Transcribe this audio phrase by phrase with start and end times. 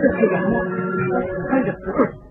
[0.00, 0.60] 这是羊吗
[1.50, 2.27] 看着不对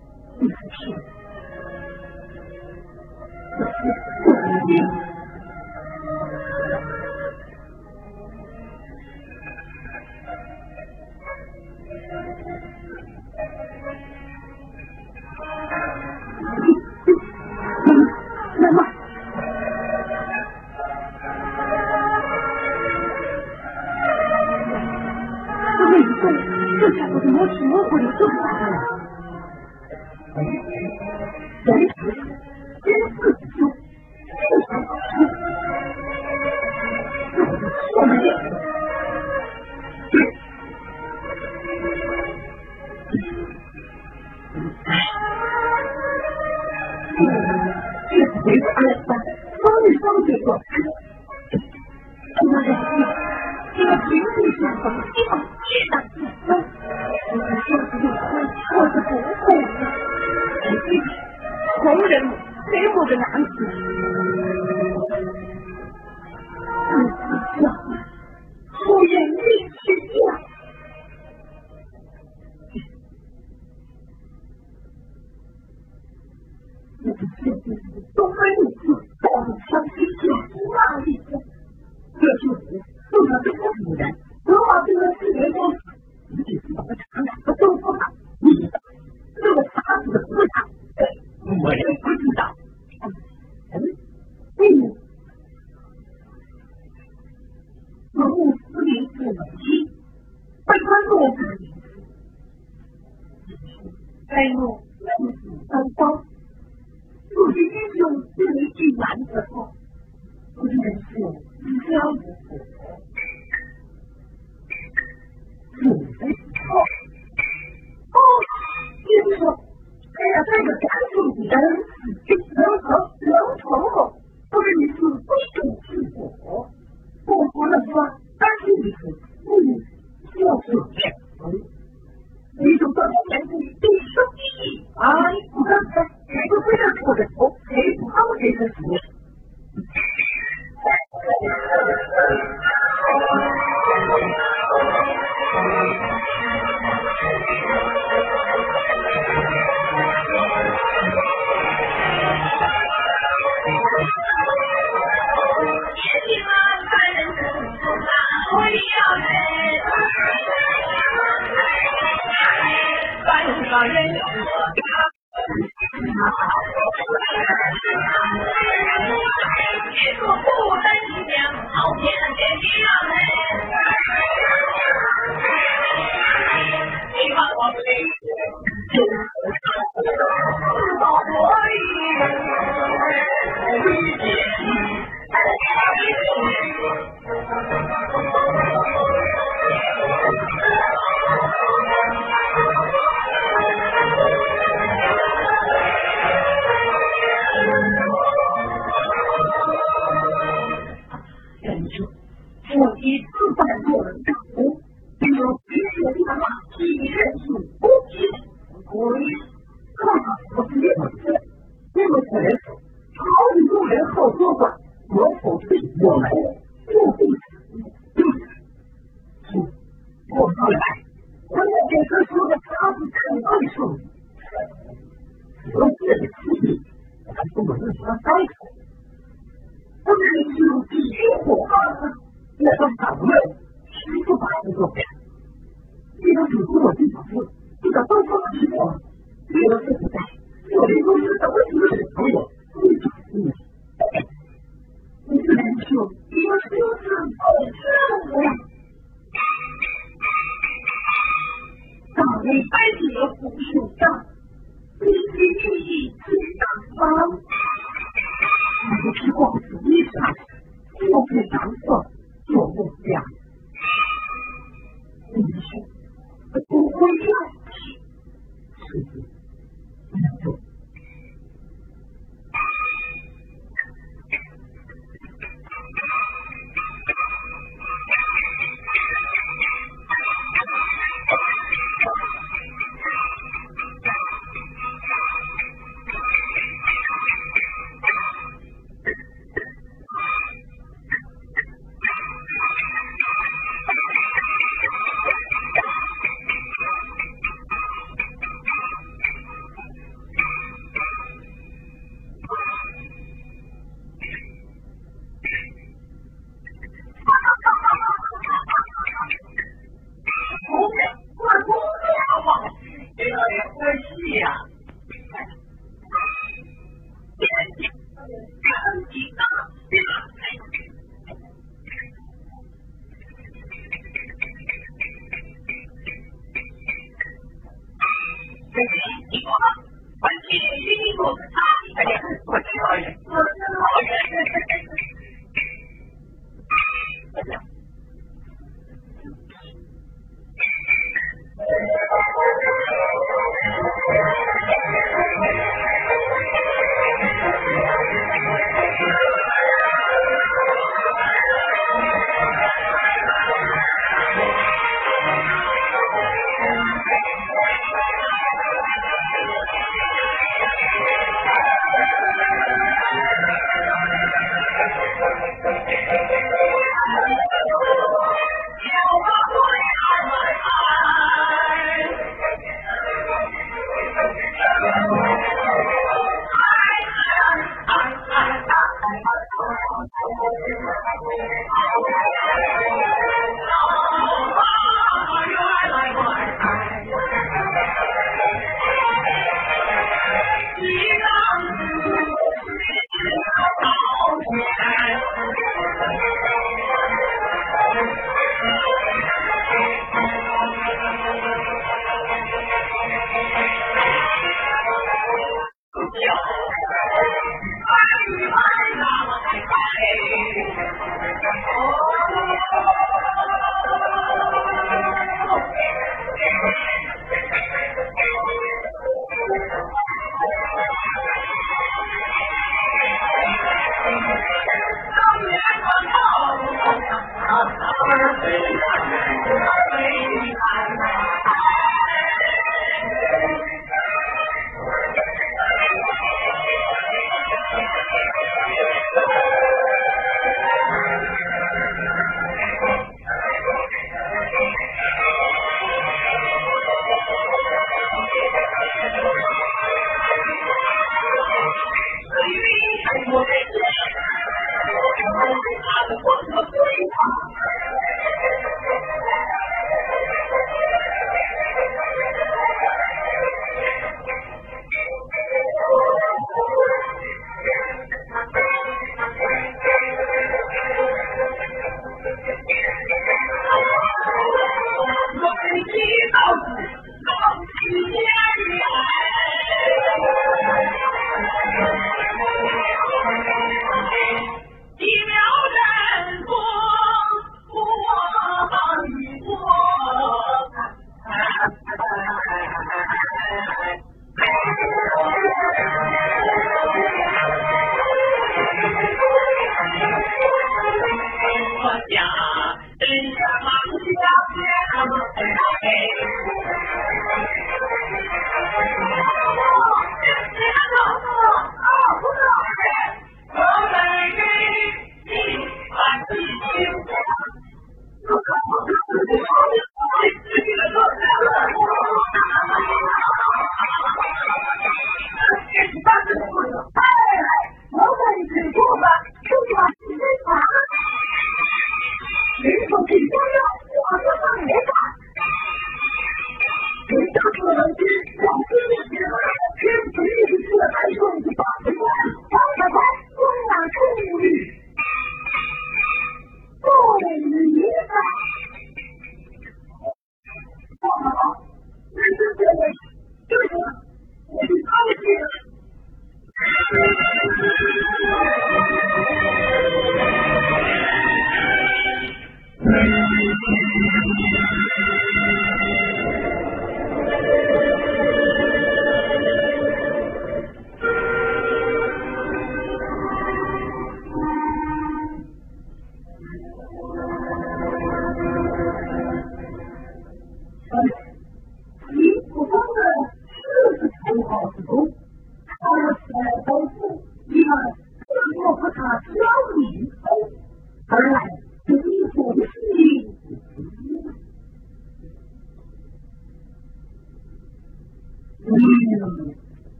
[599.08, 599.67] 음.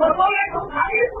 [0.00, 1.20] 我昨天从厂里出